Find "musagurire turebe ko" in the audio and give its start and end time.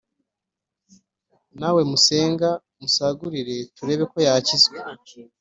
2.81-4.17